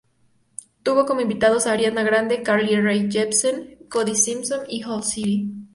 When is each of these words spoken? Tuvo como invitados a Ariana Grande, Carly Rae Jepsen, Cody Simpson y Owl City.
Tuvo 0.81 1.05
como 1.05 1.21
invitados 1.21 1.67
a 1.67 1.73
Ariana 1.73 2.01
Grande, 2.01 2.41
Carly 2.41 2.75
Rae 2.81 3.07
Jepsen, 3.11 3.77
Cody 3.87 4.15
Simpson 4.15 4.61
y 4.67 4.81
Owl 4.81 5.03
City. 5.03 5.45